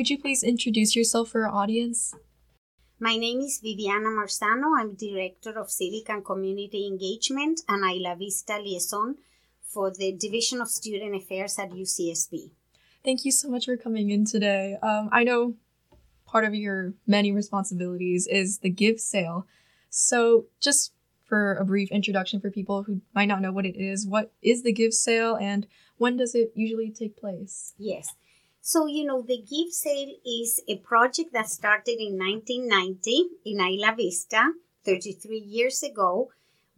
could 0.00 0.08
you 0.08 0.18
please 0.18 0.42
introduce 0.42 0.96
yourself 0.96 1.28
for 1.28 1.46
our 1.46 1.52
audience? 1.52 2.14
My 2.98 3.16
name 3.16 3.40
is 3.40 3.60
Viviana 3.62 4.08
Marsano. 4.08 4.80
I'm 4.80 4.94
Director 4.94 5.58
of 5.58 5.70
Civic 5.70 6.08
and 6.08 6.24
Community 6.24 6.86
Engagement 6.86 7.60
and 7.68 7.84
Isla 7.84 8.16
Vista 8.16 8.56
Liaison 8.56 9.16
for 9.62 9.90
the 9.90 10.12
Division 10.12 10.62
of 10.62 10.70
Student 10.70 11.14
Affairs 11.16 11.58
at 11.58 11.72
UCSB. 11.72 12.52
Thank 13.04 13.26
you 13.26 13.30
so 13.30 13.50
much 13.50 13.66
for 13.66 13.76
coming 13.76 14.08
in 14.08 14.24
today. 14.24 14.78
Um, 14.82 15.10
I 15.12 15.22
know 15.22 15.56
part 16.24 16.46
of 16.46 16.54
your 16.54 16.94
many 17.06 17.30
responsibilities 17.30 18.26
is 18.26 18.60
the 18.60 18.70
give 18.70 19.00
sale. 19.00 19.46
So, 19.90 20.46
just 20.62 20.94
for 21.26 21.56
a 21.56 21.64
brief 21.66 21.90
introduction 21.92 22.40
for 22.40 22.50
people 22.50 22.84
who 22.84 23.02
might 23.14 23.28
not 23.28 23.42
know 23.42 23.52
what 23.52 23.66
it 23.66 23.76
is, 23.76 24.06
what 24.06 24.32
is 24.40 24.62
the 24.62 24.72
give 24.72 24.94
sale 24.94 25.36
and 25.36 25.66
when 25.98 26.16
does 26.16 26.34
it 26.34 26.52
usually 26.54 26.90
take 26.90 27.18
place? 27.18 27.74
Yes. 27.76 28.14
So, 28.62 28.86
you 28.86 29.04
know, 29.04 29.22
the 29.22 29.38
Give 29.38 29.72
Sale 29.72 30.16
is 30.24 30.60
a 30.68 30.76
project 30.76 31.32
that 31.32 31.48
started 31.48 31.98
in 31.98 32.18
1990 32.18 33.24
in 33.46 33.60
Isla 33.60 33.94
Vista, 33.96 34.52
33 34.84 35.38
years 35.38 35.82
ago, 35.82 36.30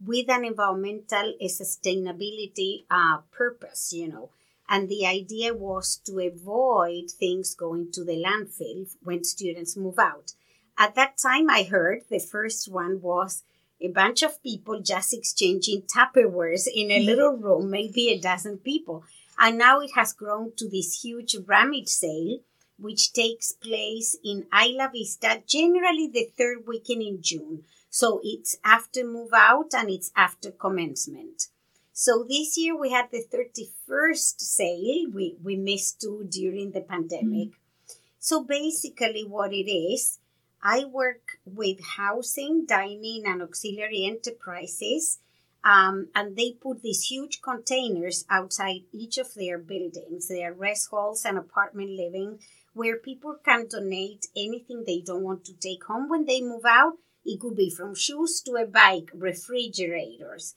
with 0.05 0.29
an 0.29 0.45
environmental 0.45 1.33
sustainability 1.43 2.85
uh, 2.89 3.17
purpose, 3.31 3.91
you 3.93 4.07
know. 4.07 4.29
And 4.69 4.87
the 4.87 5.05
idea 5.05 5.53
was 5.53 5.97
to 6.05 6.19
avoid 6.19 7.11
things 7.11 7.53
going 7.53 7.91
to 7.91 8.03
the 8.03 8.23
landfill 8.23 8.95
when 9.03 9.23
students 9.23 9.75
move 9.75 9.99
out. 9.99 10.33
At 10.77 10.95
that 10.95 11.17
time, 11.17 11.49
I 11.49 11.63
heard 11.63 12.03
the 12.09 12.19
first 12.19 12.71
one 12.71 13.01
was 13.01 13.43
a 13.81 13.89
bunch 13.89 14.23
of 14.23 14.41
people 14.41 14.79
just 14.79 15.13
exchanging 15.13 15.83
Tupperwares 15.83 16.67
in 16.73 16.89
a 16.89 17.03
little 17.03 17.33
room, 17.33 17.69
maybe 17.69 18.09
a 18.09 18.19
dozen 18.19 18.57
people. 18.57 19.03
And 19.45 19.57
now 19.57 19.81
it 19.81 19.91
has 19.95 20.13
grown 20.13 20.53
to 20.55 20.69
this 20.69 21.03
huge 21.03 21.35
rummage 21.45 21.89
sale, 21.89 22.39
which 22.79 23.11
takes 23.11 23.51
place 23.51 24.17
in 24.23 24.47
Isla 24.53 24.89
Vista, 24.93 25.43
generally 25.45 26.07
the 26.07 26.29
third 26.37 26.65
weekend 26.65 27.01
in 27.01 27.21
June. 27.21 27.65
So 27.89 28.21
it's 28.23 28.55
after 28.63 29.03
move 29.03 29.33
out 29.35 29.73
and 29.73 29.89
it's 29.89 30.13
after 30.15 30.49
commencement. 30.49 31.47
So 31.91 32.23
this 32.23 32.57
year 32.57 32.79
we 32.79 32.91
had 32.91 33.09
the 33.11 33.25
31st 33.25 34.39
sale. 34.39 35.11
We, 35.13 35.35
we 35.43 35.57
missed 35.57 35.99
two 35.99 36.25
during 36.29 36.71
the 36.71 36.79
pandemic. 36.79 37.49
Mm-hmm. 37.49 37.93
So 38.19 38.45
basically, 38.45 39.25
what 39.25 39.51
it 39.51 39.69
is, 39.69 40.19
I 40.63 40.85
work 40.85 41.39
with 41.45 41.83
housing, 41.97 42.65
dining, 42.65 43.23
and 43.25 43.41
auxiliary 43.41 44.05
enterprises 44.05 45.19
um, 45.63 46.09
and 46.13 46.35
they 46.35 46.51
put 46.51 46.81
these 46.81 47.03
huge 47.03 47.41
containers 47.41 48.25
outside 48.29 48.81
each 48.91 49.17
of 49.17 49.33
their 49.33 49.57
buildings, 49.57 50.27
their 50.27 50.53
rest 50.53 50.89
halls 50.91 51.23
and 51.25 51.37
apartment 51.37 51.91
living, 51.91 52.39
where 52.73 52.97
people 52.97 53.37
can 53.43 53.67
donate 53.67 54.27
anything 54.35 54.83
they 54.85 55.01
don't 55.05 55.23
want 55.23 55.45
to 55.45 55.53
take 55.53 55.85
home 55.85 56.09
when 56.09 56.25
they 56.25 56.41
move 56.41 56.65
out. 56.67 56.93
It 57.25 57.39
could 57.39 57.55
be 57.55 57.69
from 57.69 57.95
shoes 57.95 58.41
to 58.45 58.55
a 58.55 58.65
bike, 58.65 59.09
refrigerators. 59.13 60.55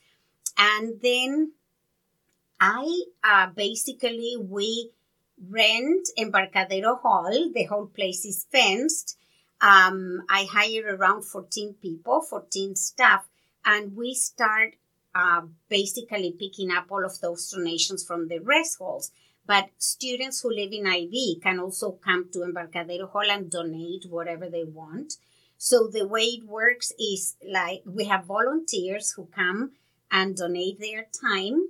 And 0.58 1.00
then 1.00 1.52
I 2.58 3.02
uh, 3.22 3.48
basically, 3.54 4.36
we 4.38 4.90
rent 5.48 6.08
Embarcadero 6.16 6.96
Hall. 6.96 7.50
The 7.54 7.64
whole 7.64 7.86
place 7.86 8.24
is 8.24 8.46
fenced. 8.50 9.18
Um, 9.60 10.22
I 10.28 10.46
hire 10.50 10.96
around 10.96 11.22
14 11.22 11.76
people, 11.80 12.22
14 12.22 12.74
staff, 12.76 13.28
and 13.64 13.94
we 13.96 14.14
start 14.14 14.74
uh, 15.16 15.40
basically 15.70 16.32
picking 16.38 16.70
up 16.70 16.86
all 16.90 17.04
of 17.04 17.18
those 17.20 17.50
donations 17.50 18.04
from 18.04 18.28
the 18.28 18.38
rest 18.38 18.78
halls. 18.78 19.10
But 19.46 19.70
students 19.78 20.40
who 20.40 20.50
live 20.50 20.72
in 20.72 20.86
IV 20.86 21.42
can 21.42 21.58
also 21.58 21.92
come 21.92 22.28
to 22.32 22.42
Embarcadero 22.42 23.06
Hall 23.06 23.30
and 23.30 23.50
donate 23.50 24.04
whatever 24.10 24.50
they 24.50 24.64
want. 24.64 25.14
So 25.56 25.86
the 25.86 26.06
way 26.06 26.24
it 26.38 26.44
works 26.44 26.92
is 26.98 27.36
like 27.48 27.82
we 27.86 28.04
have 28.04 28.26
volunteers 28.26 29.12
who 29.12 29.26
come 29.34 29.72
and 30.10 30.36
donate 30.36 30.80
their 30.80 31.06
time. 31.18 31.68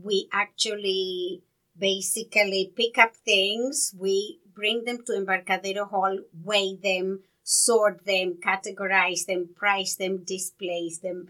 We 0.00 0.28
actually 0.32 1.42
basically 1.76 2.72
pick 2.76 2.98
up 2.98 3.16
things, 3.16 3.94
we 3.98 4.38
bring 4.54 4.84
them 4.84 4.98
to 5.06 5.16
Embarcadero 5.16 5.84
Hall, 5.86 6.18
weigh 6.44 6.76
them, 6.76 7.20
sort 7.42 8.04
them, 8.04 8.38
categorize 8.44 9.26
them, 9.26 9.48
price 9.56 9.94
them, 9.96 10.24
display 10.24 10.90
them, 11.02 11.28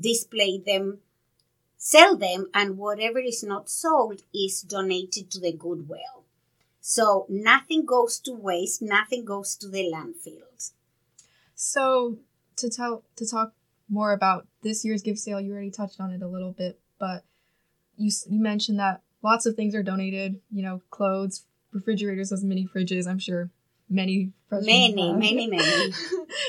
display 0.00 0.58
them, 0.58 0.98
sell 1.76 2.16
them, 2.16 2.48
and 2.54 2.78
whatever 2.78 3.18
is 3.18 3.42
not 3.42 3.68
sold 3.68 4.22
is 4.34 4.62
donated 4.62 5.30
to 5.30 5.40
the 5.40 5.52
Goodwill. 5.52 6.24
So 6.80 7.26
nothing 7.28 7.84
goes 7.84 8.18
to 8.20 8.32
waste, 8.32 8.80
nothing 8.80 9.24
goes 9.24 9.56
to 9.56 9.68
the 9.68 9.90
landfills. 9.92 10.72
So 11.54 12.18
to 12.56 12.70
tell 12.70 13.02
to 13.16 13.26
talk 13.26 13.54
more 13.88 14.12
about 14.12 14.46
this 14.62 14.84
year's 14.84 15.02
give 15.02 15.18
sale, 15.18 15.40
you 15.40 15.52
already 15.52 15.70
touched 15.70 16.00
on 16.00 16.12
it 16.12 16.22
a 16.22 16.28
little 16.28 16.52
bit, 16.52 16.78
but 16.98 17.24
you 17.96 18.10
you 18.28 18.40
mentioned 18.40 18.78
that 18.78 19.02
lots 19.22 19.46
of 19.46 19.56
things 19.56 19.74
are 19.74 19.82
donated. 19.82 20.40
You 20.50 20.62
know, 20.62 20.82
clothes, 20.90 21.44
refrigerators, 21.72 22.30
those 22.30 22.44
mini 22.44 22.66
fridges. 22.66 23.06
I'm 23.06 23.18
sure 23.18 23.50
many 23.88 24.32
many 24.50 25.12
many 25.12 25.46
many. 25.50 25.92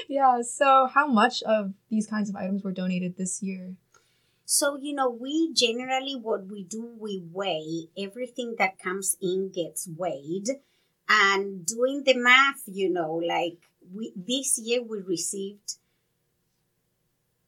Yeah 0.08 0.42
so 0.42 0.88
how 0.94 1.08
much 1.08 1.44
of 1.44 1.74
these 1.90 2.08
kinds 2.08 2.30
of 2.30 2.36
items 2.36 2.64
were 2.64 2.72
donated 2.72 3.18
this 3.18 3.42
year? 3.42 3.76
So 4.46 4.78
you 4.78 4.94
know 4.94 5.10
we 5.10 5.54
generally 5.54 6.16
what 6.16 6.48
we 6.48 6.64
do 6.64 6.90
we 7.00 7.24
weigh. 7.32 7.90
Everything 7.98 8.56
that 8.58 8.80
comes 8.80 9.18
in 9.22 9.52
gets 9.54 9.88
weighed. 9.88 10.50
And 11.10 11.66
doing 11.66 12.04
the 12.04 12.16
math 12.16 12.64
you 12.66 12.90
know 12.90 13.14
like 13.14 13.60
we 13.94 14.12
this 14.16 14.60
year 14.60 14.84
we 14.84 15.00
received 15.00 15.78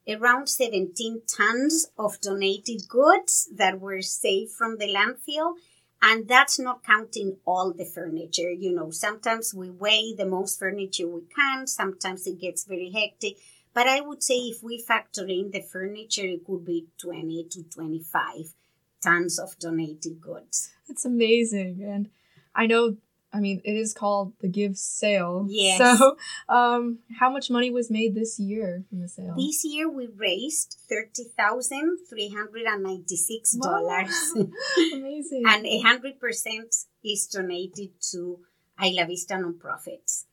around 0.08 0.48
17 0.48 1.22
tons 1.28 1.88
of 1.98 2.20
donated 2.20 2.88
goods 2.88 3.50
that 3.56 3.80
were 3.80 4.02
saved 4.02 4.52
from 4.52 4.78
the 4.78 4.88
landfill 4.88 5.54
and 6.02 6.28
that's 6.28 6.60
not 6.60 6.84
counting 6.84 7.38
all 7.46 7.74
the 7.74 7.86
furniture. 7.86 8.52
You 8.52 8.74
know, 8.74 8.92
sometimes 8.92 9.54
we 9.54 9.70
weigh 9.70 10.14
the 10.18 10.26
most 10.26 10.60
furniture 10.60 11.08
we 11.08 11.22
can, 11.36 11.68
sometimes 11.68 12.26
it 12.28 12.40
gets 12.40 12.66
very 12.66 12.92
hectic. 12.92 13.38
But 13.74 13.88
I 13.88 14.02
would 14.02 14.24
say 14.24 14.36
if 14.36 14.64
we 14.64 14.82
factor 14.82 15.26
in 15.28 15.52
the 15.52 15.62
furniture, 15.62 16.26
it 16.26 16.46
could 16.46 16.66
be 16.66 16.88
20 17.00 17.48
to 17.52 17.64
25 17.64 18.54
tons 19.02 19.40
of 19.40 19.58
donated 19.60 20.20
goods. 20.20 20.72
That's 20.88 21.06
amazing. 21.06 21.82
And 21.84 22.10
I 22.56 22.66
know 22.66 22.98
I 23.32 23.40
mean, 23.40 23.62
it 23.64 23.74
is 23.74 23.94
called 23.94 24.34
the 24.42 24.48
Give 24.48 24.76
Sale. 24.76 25.46
Yes. 25.50 25.78
So, 25.78 26.18
um, 26.50 27.00
how 27.20 27.30
much 27.30 27.50
money 27.50 27.70
was 27.70 27.92
made 27.92 28.16
this 28.16 28.40
year 28.40 28.84
from 28.90 29.02
the 29.02 29.08
sale? 29.08 29.36
This 29.38 29.64
year 29.64 29.90
we 29.90 30.08
raised 30.08 30.78
thirty 30.90 31.26
thousand 31.38 32.00
three 32.10 32.30
hundred 32.30 32.64
and 32.66 32.84
ninety-six 32.84 33.52
dollars. 33.52 34.34
Amazing. 34.94 35.44
and 35.48 35.66
a 35.66 35.80
hundred 35.82 36.20
percent 36.20 36.76
is 37.04 37.28
donated 37.28 37.92
to 38.12 38.40
Isla 38.84 39.06
Vista 39.06 39.36
nonprofits. 39.36 40.26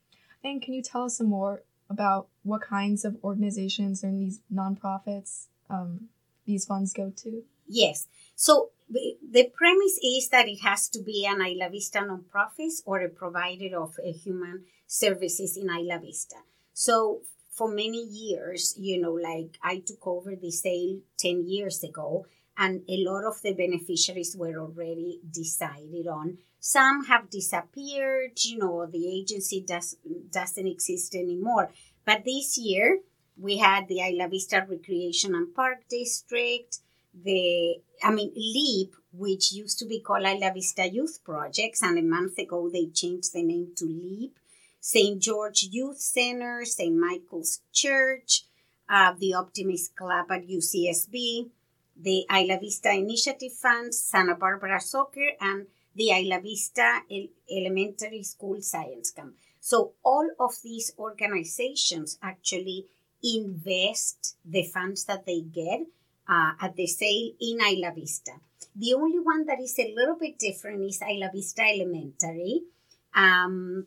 And 0.43 0.63
can 0.63 0.75
you 0.75 0.83
tell 0.83 1.05
us 1.05 1.19
some 1.19 1.29
more 1.29 1.63
about 1.91 2.29
what 2.45 2.63
kinds 2.63 3.05
of 3.05 3.17
organizations 3.23 4.03
and 4.03 4.19
these 4.19 4.41
nonprofits 4.53 5.47
um, 5.69 6.09
these 6.47 6.65
funds 6.65 6.93
go 6.93 7.13
to? 7.17 7.45
Yes. 7.69 8.07
So 8.35 8.71
the 8.89 9.51
premise 9.57 9.99
is 10.03 10.29
that 10.31 10.49
it 10.49 10.61
has 10.63 10.89
to 10.91 11.03
be 11.03 11.27
an 11.27 11.41
Isla 11.41 11.71
Vista 11.71 11.99
nonprofit 12.01 12.73
or 12.85 13.01
a 13.01 13.09
provider 13.09 13.81
of 13.81 13.95
uh, 13.99 14.13
human 14.13 14.65
services 14.87 15.57
in 15.57 15.69
Isla 15.69 15.99
Vista. 16.01 16.37
So 16.73 17.23
for 17.51 17.69
many 17.69 18.03
years, 18.05 18.75
you 18.79 19.01
know, 19.01 19.13
like 19.13 19.59
I 19.63 19.79
took 19.79 20.07
over 20.07 20.37
the 20.37 20.51
sale 20.51 21.01
10 21.19 21.47
years 21.47 21.83
ago, 21.83 22.27
and 22.59 22.83
a 22.89 22.97
lot 22.99 23.25
of 23.25 23.41
the 23.43 23.53
beneficiaries 23.53 24.37
were 24.37 24.59
already 24.59 25.21
decided 25.31 26.07
on. 26.07 26.39
Some 26.61 27.05
have 27.07 27.31
disappeared, 27.31 28.33
you 28.45 28.59
know, 28.59 28.87
the 28.87 29.09
agency 29.09 29.63
does, 29.67 29.97
doesn't 30.31 30.67
exist 30.67 31.15
anymore. 31.15 31.71
But 32.05 32.25
this 32.25 32.57
year, 32.57 33.01
we 33.39 33.59
had 33.59 33.89
the 33.89 34.01
Isla 34.01 34.29
Vista 34.29 34.65
Recreation 34.69 35.35
and 35.35 35.55
Park 35.55 35.89
District, 35.89 36.79
the 37.25 37.77
I 38.03 38.11
mean 38.11 38.33
LEAP, 38.35 38.95
which 39.13 39.53
used 39.53 39.79
to 39.79 39.87
be 39.87 40.01
called 40.01 40.27
Isla 40.27 40.53
Vista 40.53 40.89
Youth 40.89 41.21
Projects, 41.25 41.83
and 41.83 41.99
a 41.99 42.03
month 42.03 42.39
ago 42.39 42.69
they 42.71 42.87
changed 42.87 43.33
the 43.33 43.43
name 43.43 43.73
to 43.77 43.85
LEAP. 43.87 44.37
St. 44.81 45.21
George 45.21 45.65
Youth 45.73 45.99
Center, 45.99 46.65
St. 46.65 46.95
Michael's 46.95 47.61
Church, 47.73 48.45
uh, 48.89 49.15
the 49.19 49.35
Optimist 49.35 49.97
Club 49.97 50.31
at 50.31 50.47
UCSB, 50.47 51.51
the 51.97 52.25
Isla 52.31 52.59
Vista 52.61 52.93
Initiative 52.93 53.53
Funds, 53.53 53.99
Santa 53.99 54.37
Barbara 54.37 54.81
Soccer, 54.81 55.31
and 55.41 55.67
the 55.95 56.11
Isla 56.11 56.41
Vista 56.41 57.01
Elementary 57.51 58.23
School 58.23 58.61
Science 58.61 59.11
Camp. 59.11 59.35
So 59.61 59.95
all 60.05 60.29
of 60.39 60.53
these 60.63 60.93
organizations 60.99 62.19
actually 62.23 62.87
invest 63.25 64.37
the 64.45 64.63
funds 64.63 65.05
that 65.07 65.27
they 65.27 65.41
get 65.41 65.81
uh, 66.29 66.53
at 66.61 66.77
the 66.77 66.87
sale 66.87 67.33
in 67.41 67.59
Isla 67.61 67.93
Vista. 67.95 68.33
The 68.75 68.95
only 68.95 69.19
one 69.19 69.47
that 69.47 69.61
is 69.61 69.79
a 69.79 69.95
little 69.95 70.17
bit 70.17 70.39
different 70.39 70.83
is 70.85 71.01
Isla 71.03 71.31
Vista 71.33 71.63
Elementary. 71.63 72.63
Um, 73.15 73.87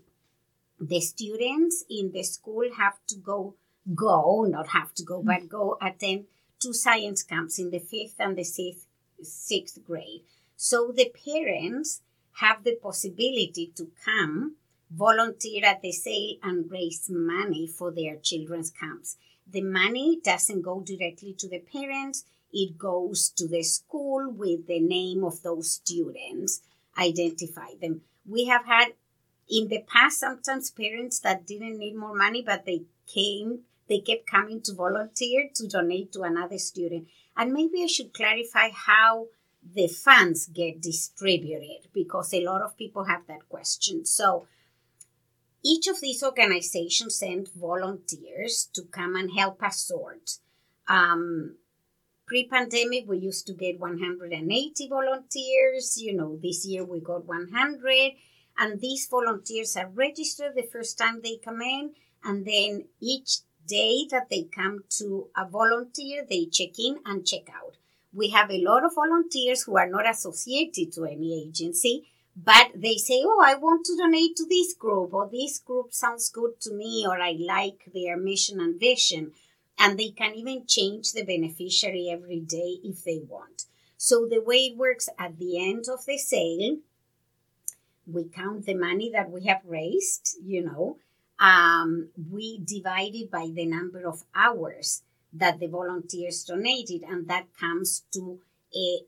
the 0.80 1.02
students 1.02 1.84
in 1.90 2.12
the 2.12 2.24
school 2.24 2.70
have 2.78 2.98
to 3.08 3.16
go, 3.18 3.56
go, 3.94 4.46
not 4.50 4.68
have 4.70 4.94
to 4.96 5.04
go, 5.04 5.22
but 5.22 5.50
go 5.50 5.78
attend 5.82 6.26
two 6.60 6.74
science 6.74 7.24
camps 7.24 7.60
in 7.60 7.70
the 7.70 7.80
fifth 7.80 8.16
and 8.20 8.38
the 8.38 8.44
sixth, 8.44 8.88
sixth 9.22 9.84
grade. 9.86 10.24
So 10.56 10.92
the 10.96 11.12
parents 11.26 12.02
have 12.40 12.64
the 12.64 12.76
possibility 12.82 13.72
to 13.76 13.92
come 14.04 14.56
volunteer 14.92 15.66
at 15.66 15.82
the 15.82 15.92
sale 15.92 16.36
and 16.42 16.72
raise 16.72 17.10
money 17.10 17.68
for 17.68 17.92
their 17.92 18.16
children's 18.16 18.72
camps. 18.72 19.18
The 19.52 19.62
money 19.62 20.20
doesn't 20.24 20.62
go 20.62 20.82
directly 20.82 21.34
to 21.40 21.50
the 21.50 21.60
parents, 21.60 22.24
it 22.52 22.78
goes 22.78 23.30
to 23.38 23.48
the 23.48 23.64
school 23.64 24.32
with 24.32 24.68
the 24.68 24.80
name 24.80 25.24
of 25.24 25.42
those 25.44 25.72
students, 25.72 26.62
identify 26.98 27.76
them. 27.82 28.02
We 28.28 28.46
have 28.46 28.66
had 28.66 28.94
in 29.50 29.68
the 29.68 29.82
past 29.82 30.20
sometimes 30.20 30.72
parents 30.72 31.20
that 31.20 31.48
didn't 31.48 31.80
need 31.80 31.96
more 31.96 32.16
money, 32.16 32.44
but 32.44 32.66
they 32.66 32.84
came, 33.08 33.62
they 33.88 34.00
kept 34.00 34.28
coming 34.28 34.62
to 34.62 34.74
volunteer 34.74 35.50
to 35.56 35.68
donate 35.68 36.12
to 36.14 36.22
another 36.22 36.60
student. 36.60 37.08
And 37.36 37.54
maybe 37.54 37.84
I 37.84 37.88
should 37.88 38.14
clarify 38.14 38.70
how 38.70 39.28
the 39.76 39.88
funds 39.88 40.48
get 40.48 40.82
distributed 40.82 41.88
because 41.94 42.34
a 42.34 42.44
lot 42.44 42.62
of 42.62 42.78
people 42.78 43.06
have 43.06 43.26
that 43.28 43.50
question. 43.50 44.06
So, 44.06 44.48
each 45.64 45.88
of 45.88 46.02
these 46.02 46.24
organizations 46.24 47.16
sent 47.16 47.54
volunteers 47.54 48.70
to 48.74 48.84
come 48.84 49.16
and 49.16 49.32
help 49.32 49.62
us 49.64 49.82
sort. 49.82 50.38
Um, 50.88 51.56
Pre 52.30 52.48
pandemic, 52.48 53.06
we 53.08 53.18
used 53.18 53.48
to 53.48 53.54
get 53.54 53.80
180 53.80 54.88
volunteers. 54.88 56.00
You 56.00 56.14
know, 56.14 56.38
this 56.40 56.64
year 56.64 56.86
we 56.86 57.00
got 57.00 57.26
100. 57.26 58.12
And 58.60 58.80
these 58.80 59.08
volunteers 59.08 59.76
are 59.76 59.90
registered 59.90 60.54
the 60.54 60.70
first 60.72 61.00
time 61.00 61.22
they 61.24 61.38
come 61.38 61.62
in. 61.64 61.96
And 62.24 62.46
then 62.46 62.86
each 63.02 63.40
day 63.66 64.06
that 64.12 64.30
they 64.30 64.44
come 64.44 64.84
to 64.98 65.30
a 65.36 65.50
volunteer, 65.50 66.24
they 66.30 66.46
check 66.46 66.78
in 66.78 67.00
and 67.04 67.26
check 67.26 67.50
out. 67.50 67.78
We 68.14 68.30
have 68.30 68.52
a 68.52 68.62
lot 68.62 68.86
of 68.86 68.94
volunteers 68.94 69.64
who 69.64 69.78
are 69.78 69.90
not 69.90 70.08
associated 70.08 70.92
to 70.94 71.06
any 71.06 71.48
agency, 71.48 72.12
but 72.44 72.72
they 72.76 72.96
say, 72.96 73.22
Oh, 73.24 73.42
I 73.44 73.56
want 73.56 73.86
to 73.86 73.98
donate 73.98 74.36
to 74.38 74.46
this 74.48 74.74
group, 74.74 75.14
or 75.14 75.30
this 75.32 75.60
group 75.60 75.94
sounds 75.94 76.30
good 76.30 76.60
to 76.62 76.74
me, 76.74 77.06
or 77.08 77.20
I 77.20 77.36
like 77.40 77.90
their 77.94 78.18
mission 78.18 78.60
and 78.60 78.80
vision 78.80 79.34
and 79.80 79.98
they 79.98 80.10
can 80.10 80.36
even 80.36 80.68
change 80.68 81.14
the 81.14 81.24
beneficiary 81.24 82.10
every 82.12 82.42
day 82.42 82.80
if 82.84 83.04
they 83.06 83.22
want. 83.28 83.64
So 83.98 84.28
the 84.30 84.42
way 84.42 84.68
it 84.68 84.78
works 84.78 85.08
at 85.18 85.40
the 85.40 85.58
end 85.58 85.86
of 85.92 86.06
the 86.06 86.18
sale, 86.18 86.78
we 88.06 88.26
count 88.26 88.66
the 88.66 88.74
money 88.74 89.10
that 89.14 89.32
we 89.32 89.46
have 89.46 89.62
raised, 89.66 90.38
you 90.44 90.66
know, 90.66 90.98
um, 91.40 92.10
we 92.30 92.60
divide 92.60 93.16
it 93.16 93.32
by 93.32 93.50
the 93.54 93.66
number 93.66 94.06
of 94.06 94.24
hours 94.36 95.04
that 95.32 95.60
the 95.60 95.68
volunteers 95.68 96.44
donated, 96.44 97.04
and 97.04 97.28
that 97.30 97.46
comes 97.58 98.04
to 98.12 98.40
a 98.76 99.00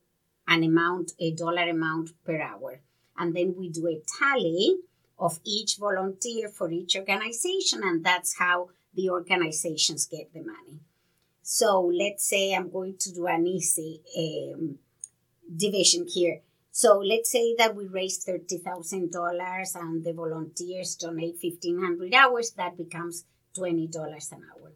an 0.48 0.64
amount, 0.64 1.14
a 1.20 1.32
dollar 1.32 1.70
amount 1.70 2.12
per 2.24 2.40
hour. 2.42 2.80
And 3.18 3.36
then 3.36 3.56
we 3.58 3.70
do 3.70 3.88
a 3.88 4.02
tally 4.20 4.78
of 5.20 5.40
each 5.44 5.78
volunteer 5.78 6.50
for 6.50 6.72
each 6.72 6.96
organization, 6.96 7.82
and 7.84 8.04
that's 8.04 8.38
how 8.40 8.70
the 8.94 9.10
organizations 9.10 10.08
get 10.08 10.34
the 10.34 10.40
money. 10.40 10.80
So 11.44 11.92
let's 11.94 12.28
say 12.28 12.54
I'm 12.54 12.72
going 12.72 12.98
to 13.00 13.14
do 13.14 13.28
an 13.28 13.46
easy 13.46 14.02
um, 14.18 14.80
division 15.56 16.08
here. 16.08 16.42
So 16.72 17.00
let's 17.00 17.30
say 17.30 17.56
that 17.58 17.76
we 17.76 17.86
raise 17.88 18.26
$30,000 18.26 19.76
and 19.76 20.04
the 20.04 20.14
volunteers 20.14 20.96
donate 20.96 21.36
1,500 21.42 22.14
hours, 22.14 22.52
that 22.52 22.78
becomes 22.78 23.26
$20 23.58 24.32
an 24.32 24.42
hour. 24.50 24.72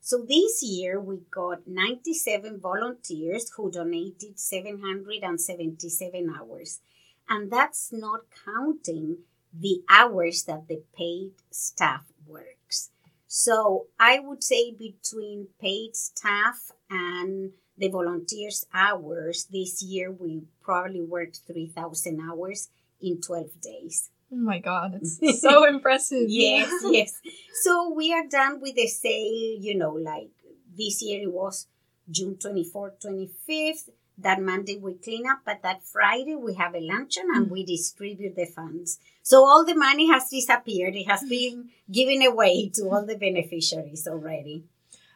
So 0.00 0.24
this 0.26 0.62
year 0.62 1.00
we 1.00 1.18
got 1.30 1.68
97 1.68 2.60
volunteers 2.60 3.50
who 3.56 3.70
donated 3.70 4.38
777 4.38 6.34
hours. 6.36 6.80
And 7.28 7.50
that's 7.50 7.92
not 7.92 8.20
counting 8.44 9.18
the 9.52 9.82
hours 9.88 10.44
that 10.44 10.68
the 10.68 10.82
paid 10.96 11.32
staff 11.50 12.04
works. 12.26 12.90
So 13.26 13.86
I 14.00 14.18
would 14.20 14.42
say 14.42 14.72
between 14.72 15.48
paid 15.60 15.96
staff 15.96 16.72
and 16.90 17.52
the 17.76 17.88
volunteers 17.88 18.66
hours 18.74 19.46
this 19.52 19.82
year 19.82 20.10
we 20.10 20.42
probably 20.62 21.02
worked 21.02 21.40
3000 21.46 22.20
hours 22.20 22.70
in 23.00 23.20
12 23.20 23.60
days. 23.60 24.10
Oh 24.32 24.36
my 24.36 24.58
god 24.58 24.94
it's 25.00 25.40
so 25.40 25.66
impressive. 25.66 26.24
Yes 26.28 26.70
yes. 26.90 27.20
So 27.62 27.92
we 27.94 28.12
are 28.12 28.26
done 28.26 28.60
with 28.60 28.74
the 28.74 28.86
sale 28.86 29.56
you 29.60 29.76
know 29.76 29.92
like 29.92 30.30
this 30.76 31.02
year 31.02 31.22
it 31.22 31.32
was 31.32 31.66
june 32.10 32.36
24th 32.36 33.04
25th 33.04 33.90
that 34.18 34.42
Monday 34.42 34.76
we 34.76 34.94
clean 34.94 35.26
up, 35.26 35.40
but 35.44 35.62
that 35.62 35.84
Friday 35.84 36.34
we 36.34 36.54
have 36.54 36.74
a 36.74 36.80
luncheon 36.80 37.28
and 37.34 37.46
mm. 37.46 37.50
we 37.50 37.64
distribute 37.64 38.34
the 38.34 38.46
funds. 38.46 38.98
So 39.22 39.44
all 39.44 39.64
the 39.64 39.76
money 39.76 40.10
has 40.10 40.28
disappeared. 40.28 40.96
It 40.96 41.08
has 41.08 41.22
been 41.22 41.70
given 41.90 42.22
away 42.22 42.70
to 42.74 42.88
all 42.88 43.06
the 43.06 43.16
beneficiaries 43.16 44.08
already. 44.08 44.64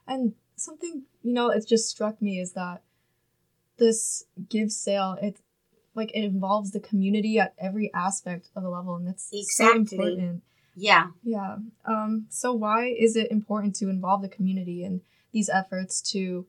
And 0.06 0.34
something, 0.56 1.02
you 1.22 1.32
know, 1.32 1.50
it 1.50 1.66
just 1.66 1.88
struck 1.88 2.22
me 2.22 2.38
is 2.38 2.52
that 2.52 2.82
this 3.78 4.24
give 4.48 4.70
sale, 4.70 5.16
it 5.20 5.40
like 5.94 6.10
it 6.14 6.24
involves 6.24 6.70
the 6.70 6.80
community 6.80 7.38
at 7.38 7.54
every 7.58 7.92
aspect 7.92 8.50
of 8.54 8.62
the 8.62 8.70
level 8.70 8.94
and 8.94 9.06
that's 9.06 9.28
exactly. 9.32 9.86
so 9.86 10.02
important. 10.02 10.42
Yeah. 10.74 11.08
Yeah. 11.22 11.56
Um, 11.84 12.26
so 12.30 12.52
why 12.52 12.86
is 12.86 13.16
it 13.16 13.30
important 13.30 13.74
to 13.76 13.90
involve 13.90 14.22
the 14.22 14.28
community 14.28 14.84
in 14.84 15.02
these 15.32 15.48
efforts 15.48 16.00
to, 16.12 16.46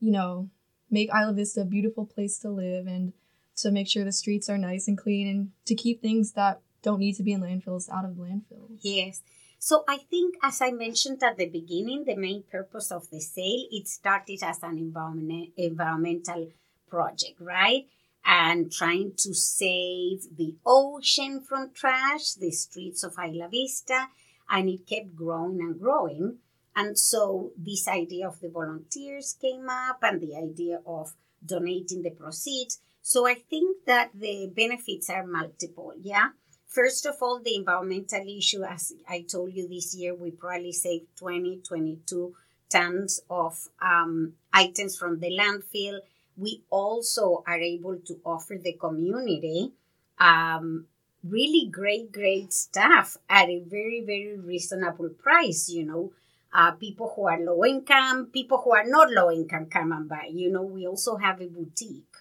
you 0.00 0.12
know, 0.12 0.50
make 0.90 1.10
Isla 1.10 1.32
Vista 1.32 1.62
a 1.62 1.64
beautiful 1.64 2.06
place 2.06 2.38
to 2.40 2.48
live 2.48 2.86
and 2.86 3.12
to 3.56 3.70
make 3.70 3.88
sure 3.88 4.04
the 4.04 4.12
streets 4.12 4.48
are 4.48 4.58
nice 4.58 4.86
and 4.86 4.98
clean 4.98 5.28
and 5.28 5.50
to 5.64 5.74
keep 5.74 6.00
things 6.00 6.32
that 6.32 6.60
don't 6.82 7.00
need 7.00 7.14
to 7.14 7.22
be 7.22 7.32
in 7.32 7.40
landfills 7.40 7.90
out 7.90 8.04
of 8.04 8.12
landfills. 8.12 8.78
Yes. 8.80 9.22
So 9.58 9.84
I 9.88 9.96
think, 9.96 10.36
as 10.42 10.60
I 10.60 10.70
mentioned 10.70 11.22
at 11.22 11.38
the 11.38 11.48
beginning, 11.48 12.04
the 12.04 12.14
main 12.16 12.44
purpose 12.44 12.92
of 12.92 13.10
the 13.10 13.20
sale 13.20 13.66
it 13.70 13.88
started 13.88 14.40
as 14.42 14.62
an 14.62 14.78
environment, 14.78 15.50
environmental 15.56 16.50
project, 16.88 17.40
right? 17.40 17.86
And 18.24 18.70
trying 18.70 19.12
to 19.18 19.34
save 19.34 20.36
the 20.36 20.56
ocean 20.64 21.40
from 21.40 21.72
trash, 21.72 22.34
the 22.34 22.50
streets 22.50 23.02
of 23.02 23.14
Isla 23.18 23.48
Vista, 23.48 24.08
and 24.50 24.68
it 24.68 24.86
kept 24.86 25.16
growing 25.16 25.60
and 25.60 25.80
growing. 25.80 26.38
And 26.76 26.98
so 26.98 27.52
this 27.56 27.88
idea 27.88 28.28
of 28.28 28.38
the 28.40 28.50
volunteers 28.50 29.34
came 29.40 29.66
up 29.68 29.98
and 30.02 30.20
the 30.20 30.36
idea 30.36 30.80
of 30.86 31.14
donating 31.44 32.02
the 32.02 32.10
proceeds. 32.10 32.80
So 33.00 33.26
I 33.26 33.34
think 33.34 33.86
that 33.86 34.10
the 34.14 34.52
benefits 34.54 35.08
are 35.08 35.26
multiple. 35.26 35.94
Yeah. 35.98 36.28
First 36.68 37.06
of 37.06 37.16
all, 37.22 37.40
the 37.42 37.56
environmental 37.56 38.26
issue, 38.28 38.62
as 38.62 38.92
I 39.08 39.22
told 39.22 39.54
you 39.54 39.66
this 39.66 39.94
year, 39.94 40.14
we 40.14 40.32
probably 40.32 40.72
saved 40.72 41.06
20, 41.16 41.62
22 41.66 42.34
tons 42.68 43.20
of 43.30 43.56
um, 43.80 44.34
items 44.52 44.98
from 44.98 45.20
the 45.20 45.30
landfill. 45.30 46.00
We 46.36 46.62
also 46.68 47.42
are 47.46 47.58
able 47.58 47.96
to 48.04 48.20
offer 48.22 48.58
the 48.62 48.74
community 48.74 49.72
um, 50.18 50.86
really 51.24 51.70
great, 51.70 52.12
great 52.12 52.52
stuff 52.52 53.16
at 53.30 53.48
a 53.48 53.60
very, 53.60 54.02
very 54.04 54.36
reasonable 54.36 55.08
price, 55.08 55.70
you 55.70 55.86
know 55.86 56.12
uh, 56.56 56.72
people 56.72 57.12
who 57.14 57.28
are 57.28 57.38
low 57.38 57.64
income, 57.66 58.30
people 58.32 58.62
who 58.64 58.72
are 58.72 58.86
not 58.86 59.10
low 59.10 59.30
income 59.30 59.66
come 59.66 59.92
and 59.92 60.08
buy. 60.08 60.30
You 60.32 60.50
know, 60.50 60.62
we 60.62 60.86
also 60.86 61.16
have 61.16 61.42
a 61.42 61.46
boutique. 61.46 62.16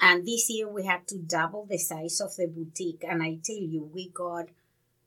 And 0.00 0.26
this 0.26 0.50
year 0.50 0.68
we 0.68 0.84
had 0.84 1.06
to 1.08 1.18
double 1.18 1.66
the 1.66 1.78
size 1.78 2.20
of 2.20 2.34
the 2.34 2.48
boutique. 2.48 3.04
And 3.08 3.22
I 3.22 3.38
tell 3.44 3.54
you, 3.54 3.88
we 3.94 4.08
got 4.08 4.46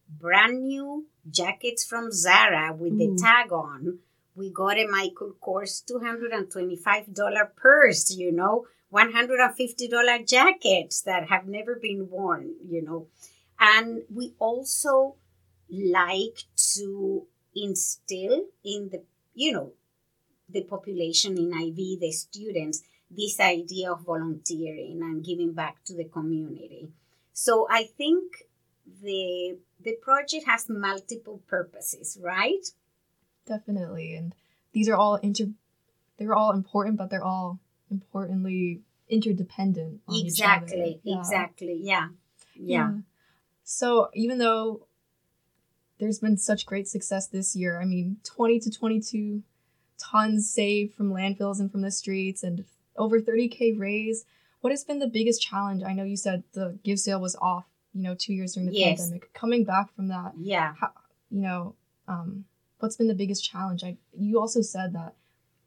brand 0.07 0.63
new 0.63 1.07
jackets 1.29 1.83
from 1.83 2.09
Zara 2.11 2.73
with 2.73 2.97
the 2.97 3.17
tag 3.21 3.51
on. 3.51 3.99
We 4.33 4.49
got 4.49 4.77
a 4.77 4.87
Michael 4.87 5.35
Kors 5.41 5.83
$225 5.83 7.55
purse, 7.57 8.15
you 8.15 8.31
know, 8.31 8.65
$150 8.93 10.27
jackets 10.29 11.01
that 11.01 11.27
have 11.27 11.47
never 11.47 11.75
been 11.75 12.09
worn, 12.09 12.53
you 12.65 12.81
know. 12.81 13.07
And 13.59 14.03
we 14.13 14.35
also 14.39 15.15
like 15.69 16.43
to 16.75 17.27
instill 17.55 18.45
in 18.63 18.89
the 18.91 19.03
you 19.33 19.51
know 19.51 19.71
the 20.49 20.63
population 20.63 21.37
in 21.37 21.51
IV, 21.53 21.99
the 21.99 22.11
students, 22.11 22.83
this 23.09 23.39
idea 23.39 23.91
of 23.91 24.01
volunteering 24.01 24.99
and 25.01 25.23
giving 25.23 25.53
back 25.53 25.83
to 25.85 25.95
the 25.95 26.05
community. 26.05 26.89
So 27.33 27.67
I 27.69 27.85
think 27.85 28.45
the 29.01 29.57
the 29.81 29.93
project 30.01 30.45
has 30.45 30.69
multiple 30.69 31.41
purposes, 31.47 32.17
right? 32.21 32.65
Definitely, 33.45 34.15
and 34.15 34.35
these 34.71 34.87
are 34.89 34.95
all 34.95 35.15
inter 35.15 35.47
they're 36.17 36.35
all 36.35 36.51
important, 36.51 36.97
but 36.97 37.09
they're 37.09 37.23
all 37.23 37.59
importantly 37.89 38.81
interdependent. 39.09 40.01
exactly, 40.09 40.99
yeah. 41.03 41.19
exactly, 41.19 41.79
yeah. 41.81 42.07
yeah, 42.55 42.77
yeah. 42.77 42.91
So 43.63 44.09
even 44.13 44.37
though 44.37 44.87
there's 45.99 46.19
been 46.19 46.37
such 46.37 46.65
great 46.65 46.87
success 46.87 47.27
this 47.27 47.55
year, 47.55 47.79
I 47.81 47.85
mean, 47.85 48.17
20 48.23 48.59
to 48.61 48.71
22 48.71 49.43
tons 49.97 50.49
saved 50.49 50.93
from 50.95 51.11
landfills 51.13 51.59
and 51.59 51.71
from 51.71 51.81
the 51.81 51.91
streets, 51.91 52.43
and 52.43 52.65
over 52.97 53.19
30k 53.19 53.77
raised. 53.79 54.25
What 54.61 54.71
has 54.71 54.83
been 54.83 54.99
the 54.99 55.07
biggest 55.07 55.41
challenge? 55.41 55.83
I 55.83 55.93
know 55.93 56.03
you 56.03 56.17
said 56.17 56.43
the 56.53 56.77
give 56.83 56.99
sale 56.99 57.19
was 57.21 57.35
off, 57.41 57.65
you 57.93 58.01
know, 58.01 58.15
two 58.15 58.33
years 58.33 58.53
during 58.53 58.69
the 58.69 58.75
Yes. 58.77 58.99
pandemic. 59.01 59.33
Coming 59.33 59.63
back 59.65 59.93
from 59.95 60.07
that, 60.07 60.33
Yeah. 60.37 60.73
how, 60.79 60.91
you 61.29 61.41
know, 61.41 61.75
um, 62.07 62.45
what's 62.79 62.95
been 62.95 63.07
the 63.07 63.13
biggest 63.13 63.43
challenge? 63.43 63.83
I 63.83 63.97
you 64.17 64.39
also 64.39 64.61
said 64.61 64.93
that 64.93 65.15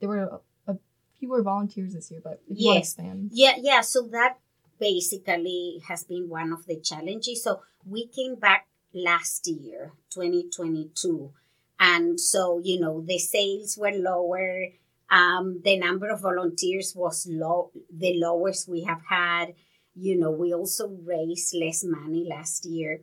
there 0.00 0.08
were 0.08 0.40
a, 0.66 0.72
a 0.72 0.78
fewer 1.18 1.42
volunteers 1.42 1.92
this 1.94 2.10
year, 2.10 2.20
but 2.22 2.42
if 2.48 2.58
you 2.58 2.66
want 2.66 2.76
to 2.76 2.80
expand, 2.80 3.30
Yeah, 3.32 3.54
yeah. 3.58 3.80
So 3.82 4.02
that 4.08 4.38
basically 4.78 5.82
has 5.88 6.04
been 6.04 6.28
one 6.28 6.52
of 6.52 6.66
the 6.66 6.76
challenges. 6.80 7.42
So 7.42 7.62
we 7.86 8.06
came 8.06 8.34
back 8.34 8.66
last 8.96 9.46
year, 9.46 9.92
2022. 10.10 11.30
And 11.78 12.18
so, 12.20 12.60
you 12.62 12.80
know, 12.80 13.00
the 13.00 13.18
sales 13.18 13.76
were 13.78 13.92
lower. 13.92 14.68
Um, 15.10 15.60
the 15.62 15.78
number 15.78 16.08
of 16.08 16.22
volunteers 16.22 16.94
was 16.96 17.26
low, 17.30 17.70
the 17.90 18.18
lowest 18.18 18.68
we 18.68 18.82
have 18.84 19.02
had. 19.08 19.54
You 19.94 20.18
know, 20.18 20.30
we 20.30 20.52
also 20.52 20.88
raised 20.88 21.54
less 21.54 21.84
money 21.84 22.26
last 22.28 22.64
year. 22.66 23.02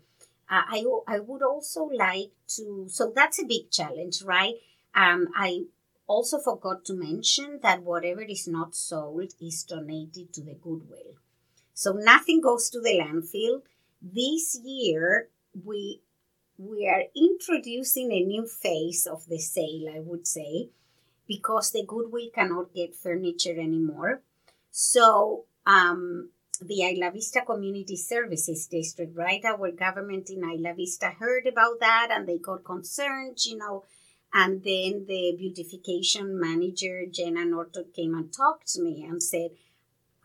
Uh, 0.50 0.64
I, 0.68 0.86
I 1.08 1.20
would 1.20 1.42
also 1.42 1.86
like 1.86 2.32
to, 2.56 2.86
so 2.90 3.12
that's 3.16 3.42
a 3.42 3.46
big 3.46 3.72
challenge, 3.72 4.22
right? 4.24 4.56
Um, 4.94 5.28
I 5.36 5.64
also 6.08 6.38
forgot 6.40 6.86
to 6.86 6.94
mention 6.94 7.60
that 7.64 7.84
whatever 7.84 8.22
is 8.22 8.48
not 8.48 8.76
sold 8.76 9.34
is 9.42 9.64
donated 9.64 10.34
to 10.34 10.42
the 10.42 10.54
Goodwill. 10.54 11.16
So 11.74 11.94
nothing 11.94 12.42
goes 12.42 12.70
to 12.72 12.82
the 12.82 13.00
landfill. 13.00 13.62
This 14.02 14.60
year 14.64 15.30
we 15.66 16.02
we 16.58 16.88
are 16.88 17.04
introducing 17.16 18.12
a 18.12 18.24
new 18.24 18.46
phase 18.46 19.08
of 19.08 19.28
the 19.28 19.40
sale, 19.40 19.92
I 19.94 20.00
would 20.00 20.28
say, 20.28 20.70
because 21.28 21.72
the 21.72 21.84
Goodwill 21.86 22.30
cannot 22.34 22.74
get 22.74 22.96
furniture 22.96 23.60
anymore. 23.60 24.22
So 24.70 25.46
um, 25.66 26.30
the 26.62 26.82
Isla 26.84 27.12
Vista 27.12 27.42
Community 27.42 27.96
Services 27.96 28.68
District, 28.68 29.16
right? 29.16 29.44
Our 29.44 29.72
government 29.72 30.30
in 30.30 30.44
Isla 30.44 30.74
Vista 30.76 31.08
heard 31.08 31.48
about 31.48 31.80
that 31.80 32.10
and 32.12 32.28
they 32.28 32.38
got 32.38 32.64
concerned, 32.64 33.44
you 33.46 33.58
know. 33.58 33.84
And 34.34 34.64
then 34.64 35.06
the 35.08 35.36
beautification 35.38 36.40
manager, 36.40 37.06
Jenna 37.06 37.46
Norton, 37.46 37.86
came 37.96 38.16
and 38.16 38.34
talked 38.34 38.68
to 38.74 38.82
me 38.82 39.04
and 39.04 39.22
said, 39.22 39.52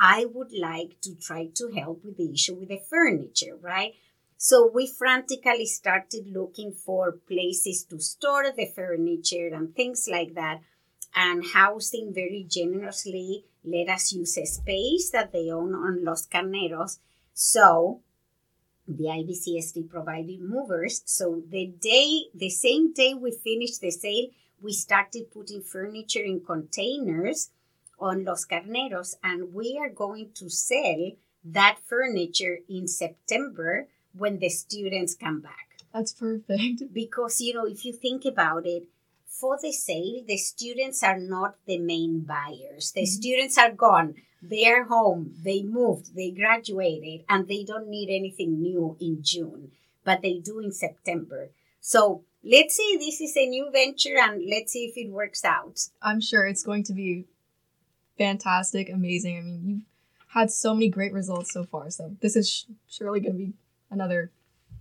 I 0.00 0.26
would 0.26 0.52
like 0.52 1.00
to 1.02 1.14
try 1.14 1.48
to 1.54 1.68
help 1.70 2.04
with 2.04 2.16
the 2.16 2.32
issue 2.32 2.54
with 2.54 2.68
the 2.68 2.78
furniture, 2.78 3.56
right? 3.60 3.94
So 4.40 4.70
we 4.72 4.86
frantically 4.86 5.66
started 5.66 6.28
looking 6.32 6.72
for 6.72 7.10
places 7.10 7.84
to 7.90 7.98
store 7.98 8.52
the 8.56 8.66
furniture 8.66 9.50
and 9.52 9.74
things 9.74 10.08
like 10.08 10.34
that. 10.34 10.60
And 11.12 11.44
housing 11.44 12.14
very 12.14 12.46
generously 12.48 13.44
let 13.64 13.88
us 13.88 14.12
use 14.12 14.38
a 14.38 14.46
space 14.46 15.10
that 15.10 15.32
they 15.32 15.50
own 15.50 15.74
on 15.74 16.04
Los 16.04 16.28
Carneros. 16.28 17.00
So 17.34 18.02
the 18.86 19.04
IVCSD 19.04 19.90
provided 19.90 20.40
movers. 20.40 21.02
So 21.04 21.42
the 21.50 21.66
day, 21.66 22.26
the 22.32 22.50
same 22.50 22.92
day 22.92 23.14
we 23.14 23.32
finished 23.32 23.80
the 23.80 23.90
sale, 23.90 24.28
we 24.62 24.72
started 24.72 25.32
putting 25.32 25.62
furniture 25.62 26.22
in 26.22 26.44
containers 26.46 27.50
on 27.98 28.24
Los 28.24 28.46
Carneros, 28.46 29.16
and 29.24 29.52
we 29.52 29.76
are 29.80 29.90
going 29.90 30.30
to 30.34 30.48
sell 30.48 31.10
that 31.44 31.78
furniture 31.84 32.58
in 32.68 32.86
September 32.86 33.88
when 34.18 34.38
the 34.38 34.48
students 34.48 35.14
come 35.14 35.40
back. 35.40 35.66
that's 35.94 36.12
perfect. 36.12 36.82
Because, 36.92 37.40
you 37.40 37.54
know, 37.54 37.66
if 37.66 37.84
you 37.84 37.92
think 37.92 38.24
about 38.24 38.66
it, 38.66 38.84
for 39.40 39.58
the 39.62 39.72
sale, 39.72 40.22
the 40.26 40.36
students 40.36 41.02
are 41.02 41.18
not 41.18 41.54
the 41.66 41.78
main 41.78 42.20
buyers. 42.34 42.92
The 42.92 43.02
Mhm. 43.06 43.14
students 43.18 43.56
are 43.58 43.72
gone. 43.86 44.08
They 44.52 44.64
are 44.72 44.84
home. 44.84 45.22
They 45.48 45.62
moved. 45.62 46.14
They 46.18 46.30
graduated, 46.42 47.24
and 47.28 47.46
they 47.48 47.62
don't 47.70 47.88
need 47.88 48.08
anything 48.20 48.60
new 48.68 48.96
in 49.00 49.22
June, 49.22 49.62
but 50.04 50.22
they 50.22 50.36
do 50.50 50.54
in 50.66 50.72
September. 50.72 51.50
So 51.80 52.00
let's 52.54 52.74
see. 52.78 52.96
This 52.98 53.20
is 53.20 53.34
a 53.36 53.46
new 53.46 53.66
venture, 53.70 54.16
and 54.26 54.34
let's 54.54 54.72
see 54.72 54.84
if 54.90 54.96
it 54.96 55.10
works 55.20 55.42
out. 55.44 55.76
I'm 56.02 56.20
sure 56.20 56.42
it's 56.46 56.64
going 56.70 56.84
to 56.90 56.92
be 57.02 57.10
fantastic, 58.16 58.88
amazing. 58.88 59.38
I 59.38 59.42
mean, 59.42 59.60
you've 59.68 59.82
had 60.34 60.50
so 60.50 60.74
many 60.74 60.88
great 60.88 61.12
results 61.12 61.52
so 61.52 61.64
far, 61.64 61.90
so 61.90 62.16
this 62.20 62.36
is 62.36 62.50
sh- 62.50 62.64
surely 62.88 63.20
going 63.20 63.32
to 63.38 63.44
be 63.46 63.52
another 63.90 64.30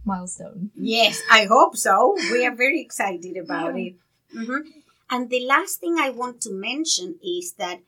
milestone. 0.06 0.72
Yes, 0.76 1.22
I 1.30 1.46
hope 1.46 1.76
so. 1.76 2.16
We 2.32 2.46
are 2.46 2.56
very 2.56 2.82
excited 2.82 3.38
about 3.38 3.76
Yeah. 3.78 3.86
it. 3.86 3.96
Mhm. 4.34 4.62
And 5.10 5.30
the 5.30 5.46
last 5.46 5.80
thing 5.80 5.96
I 6.00 6.10
want 6.10 6.42
to 6.42 6.52
mention 6.52 7.20
is 7.24 7.54
that 7.54 7.82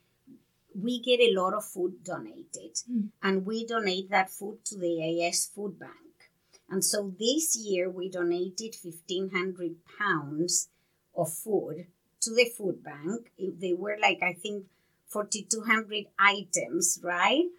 we 0.74 1.00
get 1.00 1.20
a 1.20 1.34
lot 1.34 1.54
of 1.54 1.66
food 1.66 2.04
donated, 2.04 2.76
Mm. 2.90 3.10
and 3.22 3.46
we 3.46 3.66
donate 3.66 4.10
that 4.10 4.30
food 4.32 4.64
to 4.66 4.78
the 4.78 5.02
AS 5.04 5.48
Food 5.48 5.78
Bank. 5.80 6.32
And 6.70 6.86
so 6.86 7.14
this 7.20 7.56
year 7.58 7.90
we 7.90 8.10
donated 8.10 8.76
1,500 8.76 9.76
pounds 9.98 10.70
of 11.16 11.34
food 11.34 11.88
to 12.22 12.34
the 12.34 12.46
food 12.46 12.84
bank. 12.84 13.32
If 13.38 13.60
They 13.60 13.74
were 13.74 13.98
like, 14.00 14.22
I 14.22 14.34
think, 14.34 14.68
4,200 15.08 16.06
items, 16.20 17.00
right? 17.02 17.50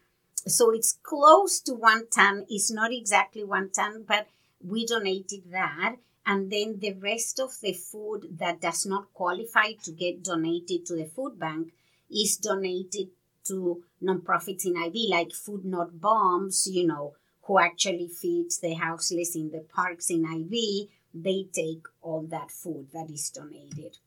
So 0.47 0.71
it's 0.73 0.99
close 1.03 1.61
to 1.61 1.75
one 1.75 2.09
ton. 2.09 2.47
It's 2.49 2.71
not 2.71 2.93
exactly 2.93 3.45
one 3.45 3.71
ton, 3.71 4.05
but 4.07 4.29
we 4.65 4.87
donated 4.87 5.51
that. 5.51 5.97
And 6.27 6.51
then 6.51 6.79
the 6.79 6.93
rest 6.93 7.41
of 7.41 7.61
the 7.61 7.73
food 7.73 8.39
that 8.39 8.61
does 8.61 8.87
not 8.87 9.13
qualify 9.13 9.73
to 9.85 9.93
get 9.93 10.23
donated 10.23 10.87
to 10.87 10.97
the 10.97 11.07
food 11.07 11.39
bank 11.39 11.73
is 12.11 12.37
donated 12.37 13.09
to 13.45 13.83
nonprofits 14.03 14.65
in 14.67 14.77
IV, 14.77 14.95
like 15.09 15.33
Food 15.33 15.65
Not 15.65 16.01
Bombs, 16.01 16.69
you 16.71 16.87
know, 16.87 17.15
who 17.43 17.59
actually 17.59 18.09
feeds 18.09 18.59
the 18.59 18.75
houseless 18.75 19.35
in 19.35 19.51
the 19.51 19.61
parks 19.61 20.11
in 20.11 20.25
IV. 20.25 20.89
They 21.13 21.47
take 21.53 21.87
all 22.03 22.23
that 22.31 22.51
food 22.51 22.89
that 22.93 23.11
is 23.11 23.31
donated. 23.31 23.99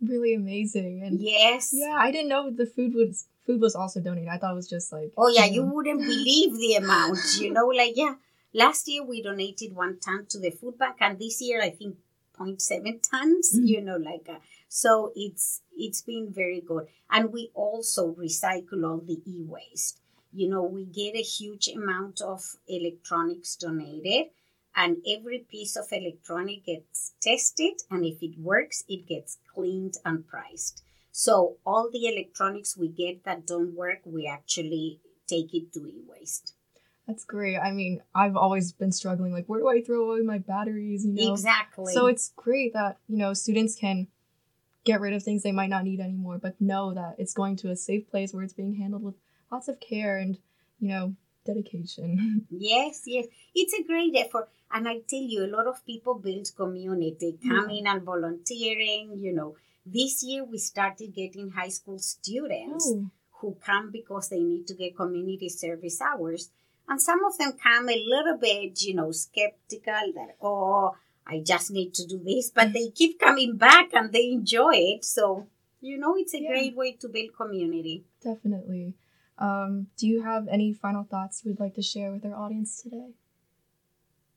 Really 0.00 0.34
amazing. 0.34 1.02
And 1.02 1.20
Yes. 1.20 1.72
yeah, 1.74 1.94
I 1.98 2.10
didn't 2.10 2.28
know 2.28 2.50
the 2.50 2.66
food 2.66 2.94
was 2.94 3.26
food 3.46 3.60
was 3.60 3.74
also 3.74 4.00
donated. 4.00 4.28
I 4.28 4.38
thought 4.38 4.52
it 4.52 4.56
was 4.56 4.68
just 4.68 4.92
like 4.92 5.12
Oh 5.16 5.28
yeah, 5.28 5.44
you 5.44 5.62
you 5.62 5.64
wouldn't 5.64 6.00
believe 6.00 6.56
the 6.56 6.74
amount. 6.76 7.18
You 7.40 7.52
know, 7.52 7.66
like 7.66 7.96
yeah, 7.96 8.14
last 8.54 8.88
year 8.88 9.04
we 9.04 9.22
donated 9.22 9.74
one 9.74 9.98
ton 10.00 10.26
to 10.30 10.38
the 10.38 10.50
food 10.50 10.78
bank, 10.78 10.96
and 11.00 11.18
this 11.18 11.40
year 11.42 11.60
I 11.62 11.70
think 11.70 11.96
0.7 12.38 13.00
tons. 13.02 13.52
Mhm. 13.54 13.66
You 13.68 13.80
know, 13.82 13.96
like 13.96 14.26
uh, 14.28 14.38
so 14.68 15.12
it's 15.14 15.60
it's 15.76 16.00
been 16.02 16.32
very 16.32 16.60
good, 16.60 16.86
and 17.10 17.30
we 17.32 17.50
also 17.54 18.12
recycle 18.14 18.88
all 18.88 19.00
the 19.00 19.20
e-waste. 19.26 20.00
You 20.32 20.48
know, 20.48 20.62
we 20.62 20.84
get 20.84 21.14
a 21.16 21.22
huge 21.22 21.68
amount 21.68 22.20
of 22.22 22.56
electronics 22.68 23.56
donated, 23.56 24.30
and 24.74 24.98
every 25.08 25.46
piece 25.50 25.76
of 25.76 25.86
electronic 25.90 26.64
gets 26.66 27.12
tested, 27.20 27.82
and 27.90 28.04
if 28.04 28.22
it 28.22 28.38
works, 28.38 28.84
it 28.88 29.06
gets 29.06 29.38
cleaned 29.52 29.94
and 30.04 30.26
priced. 30.26 30.82
So 31.12 31.56
all 31.66 31.90
the 31.90 32.06
electronics 32.06 32.76
we 32.76 32.88
get 32.88 33.24
that 33.24 33.46
don't 33.46 33.74
work, 33.74 34.00
we 34.04 34.26
actually 34.26 35.00
take 35.26 35.52
it 35.54 35.72
to 35.72 35.80
e-waste. 35.80 36.54
That's 37.06 37.24
great. 37.24 37.58
I 37.58 37.72
mean, 37.72 38.02
I've 38.14 38.36
always 38.36 38.72
been 38.72 38.92
struggling 38.92 39.32
like 39.32 39.46
where 39.46 39.60
do 39.60 39.68
I 39.68 39.82
throw 39.82 40.12
away 40.12 40.22
my 40.22 40.38
batteries, 40.38 41.04
you 41.04 41.12
know? 41.12 41.32
Exactly. 41.32 41.92
So 41.92 42.06
it's 42.06 42.32
great 42.36 42.72
that, 42.74 42.98
you 43.08 43.18
know, 43.18 43.34
students 43.34 43.74
can 43.74 44.06
get 44.84 45.00
rid 45.00 45.12
of 45.12 45.22
things 45.22 45.42
they 45.42 45.52
might 45.52 45.70
not 45.70 45.84
need 45.84 45.98
anymore, 45.98 46.38
but 46.38 46.60
know 46.60 46.94
that 46.94 47.16
it's 47.18 47.34
going 47.34 47.56
to 47.56 47.70
a 47.70 47.76
safe 47.76 48.08
place 48.08 48.32
where 48.32 48.44
it's 48.44 48.52
being 48.52 48.76
handled 48.76 49.02
with 49.02 49.16
lots 49.50 49.66
of 49.66 49.80
care 49.80 50.18
and, 50.18 50.38
you 50.78 50.88
know, 50.88 51.16
dedication. 51.50 52.46
yes, 52.50 53.02
yes, 53.06 53.26
it's 53.54 53.74
a 53.74 53.82
great 53.84 54.14
effort, 54.16 54.48
and 54.72 54.88
I 54.88 55.00
tell 55.08 55.26
you, 55.34 55.44
a 55.44 55.54
lot 55.56 55.66
of 55.66 55.84
people 55.84 56.14
build 56.14 56.48
community, 56.56 57.38
coming 57.46 57.86
and 57.86 58.02
volunteering. 58.02 59.18
You 59.18 59.32
know, 59.34 59.50
this 59.84 60.22
year 60.22 60.44
we 60.44 60.58
started 60.58 61.14
getting 61.14 61.50
high 61.50 61.74
school 61.78 61.98
students 61.98 62.88
oh, 62.94 63.06
who 63.40 63.56
come 63.64 63.90
because 63.90 64.28
they 64.28 64.40
need 64.40 64.66
to 64.68 64.74
get 64.74 64.96
community 64.96 65.48
service 65.48 66.00
hours. 66.00 66.50
And 66.88 67.00
some 67.00 67.24
of 67.24 67.38
them 67.38 67.52
come 67.52 67.88
a 67.88 68.04
little 68.14 68.36
bit, 68.36 68.82
you 68.82 68.94
know, 68.94 69.12
skeptical 69.12 70.12
that, 70.14 70.36
oh, 70.42 70.96
I 71.26 71.40
just 71.40 71.70
need 71.70 71.94
to 71.94 72.06
do 72.06 72.18
this, 72.18 72.50
but 72.50 72.68
mm. 72.68 72.72
they 72.72 72.90
keep 72.90 73.20
coming 73.20 73.56
back 73.56 73.90
and 73.92 74.12
they 74.12 74.30
enjoy 74.32 74.72
it. 74.74 75.04
So, 75.04 75.46
you 75.80 75.96
know, 75.98 76.16
it's 76.16 76.34
a 76.34 76.42
Yeah. 76.42 76.48
great 76.50 76.74
way 76.74 76.92
to 76.92 77.08
build 77.08 77.30
community. 77.36 78.04
definitely. 78.22 78.94
Um, 79.40 79.86
do 79.96 80.06
you 80.06 80.22
have 80.22 80.46
any 80.48 80.72
final 80.72 81.04
thoughts 81.04 81.42
you 81.44 81.50
would 81.50 81.60
like 81.60 81.74
to 81.74 81.82
share 81.82 82.12
with 82.12 82.24
our 82.26 82.34
audience 82.36 82.80
today? 82.82 83.14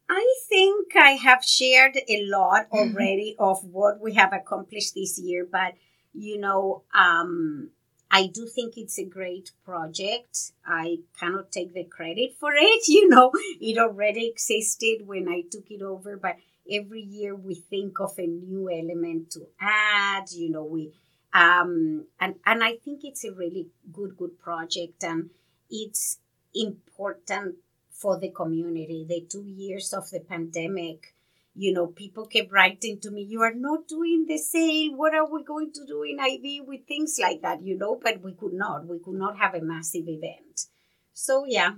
I 0.09 0.35
think 0.47 0.95
I 0.95 1.11
have 1.11 1.43
shared 1.43 1.97
a 2.07 2.25
lot 2.25 2.67
already 2.71 3.35
of 3.39 3.63
what 3.63 3.99
we 3.99 4.13
have 4.13 4.31
accomplished 4.31 4.95
this 4.95 5.19
year, 5.19 5.47
but 5.49 5.73
you 6.13 6.39
know, 6.39 6.83
um, 6.93 7.71
I 8.11 8.27
do 8.27 8.45
think 8.45 8.77
it's 8.77 8.99
a 8.99 9.05
great 9.05 9.51
project. 9.65 10.51
I 10.65 10.99
cannot 11.19 11.51
take 11.51 11.73
the 11.73 11.83
credit 11.83 12.35
for 12.39 12.53
it. 12.55 12.83
You 12.87 13.09
know, 13.09 13.31
it 13.59 13.77
already 13.77 14.27
existed 14.27 15.07
when 15.07 15.27
I 15.27 15.41
took 15.49 15.71
it 15.71 15.81
over, 15.81 16.15
but 16.17 16.35
every 16.71 17.01
year 17.01 17.35
we 17.35 17.55
think 17.55 17.99
of 17.99 18.13
a 18.19 18.27
new 18.27 18.69
element 18.69 19.31
to 19.31 19.47
add. 19.59 20.31
You 20.31 20.51
know, 20.51 20.63
we 20.63 20.93
um, 21.33 22.05
and 22.19 22.35
and 22.45 22.63
I 22.63 22.77
think 22.77 23.03
it's 23.03 23.23
a 23.23 23.33
really 23.33 23.67
good 23.91 24.17
good 24.17 24.39
project, 24.39 25.03
and 25.03 25.29
it's 25.69 26.19
important 26.53 27.55
for 27.91 28.19
the 28.19 28.29
community. 28.29 29.05
The 29.07 29.21
two 29.29 29.45
years 29.45 29.93
of 29.93 30.09
the 30.09 30.19
pandemic 30.19 31.13
you 31.55 31.71
know, 31.71 31.87
people 31.87 32.25
kept 32.25 32.51
writing 32.51 32.99
to 32.99 33.11
me, 33.11 33.21
you 33.21 33.41
are 33.41 33.53
not 33.53 33.87
doing 33.87 34.25
the 34.27 34.37
sale. 34.37 34.95
What 34.95 35.13
are 35.13 35.29
we 35.29 35.43
going 35.43 35.71
to 35.73 35.85
do 35.85 36.03
in 36.03 36.19
IV 36.19 36.67
with 36.67 36.87
things 36.87 37.19
like 37.21 37.41
that, 37.41 37.61
you 37.61 37.77
know? 37.77 37.99
But 38.01 38.21
we 38.21 38.33
could 38.33 38.53
not. 38.53 38.87
We 38.87 38.99
could 38.99 39.15
not 39.15 39.37
have 39.37 39.53
a 39.53 39.61
massive 39.61 40.07
event. 40.07 40.65
So, 41.13 41.45
yeah, 41.47 41.73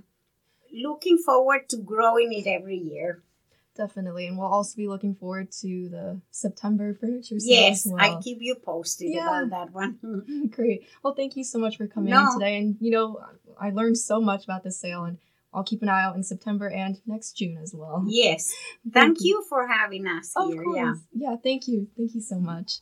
looking 0.72 1.18
forward 1.18 1.68
to 1.70 1.76
growing 1.78 2.32
it 2.32 2.46
every 2.46 2.78
year. 2.78 3.22
Definitely. 3.76 4.26
And 4.26 4.38
we'll 4.38 4.46
also 4.46 4.76
be 4.76 4.88
looking 4.88 5.14
forward 5.14 5.52
to 5.60 5.88
the 5.88 6.20
September 6.30 6.94
furniture 6.94 7.38
sale. 7.38 7.50
Yes, 7.50 7.86
well. 7.86 7.96
I'll 7.98 8.22
keep 8.22 8.38
you 8.40 8.54
posted 8.54 9.12
yeah. 9.12 9.42
about 9.42 9.50
that 9.50 9.72
one. 9.72 10.48
Great. 10.50 10.86
Well, 11.02 11.14
thank 11.14 11.36
you 11.36 11.44
so 11.44 11.58
much 11.58 11.76
for 11.76 11.86
coming 11.86 12.10
no. 12.10 12.26
in 12.26 12.32
today. 12.32 12.58
And, 12.58 12.76
you 12.80 12.90
know, 12.90 13.20
I 13.60 13.70
learned 13.70 13.98
so 13.98 14.20
much 14.20 14.44
about 14.44 14.64
the 14.64 14.72
sale 14.72 15.04
and 15.04 15.18
I'll 15.52 15.64
keep 15.64 15.82
an 15.82 15.88
eye 15.88 16.02
out 16.02 16.16
in 16.16 16.22
September 16.22 16.68
and 16.68 17.00
next 17.06 17.32
June 17.32 17.58
as 17.62 17.74
well. 17.74 18.04
Yes. 18.06 18.52
thank, 18.82 18.94
thank 18.94 19.18
you. 19.20 19.38
you. 19.38 19.44
for 19.48 19.66
having 19.66 20.06
us 20.06 20.32
of 20.36 20.52
here. 20.52 20.62
Course. 20.62 20.76
Yeah. 20.76 21.30
Yeah, 21.30 21.36
thank 21.42 21.66
you. 21.68 21.88
Thank 21.96 22.14
you 22.14 22.20
so 22.20 22.38
much. 22.38 22.80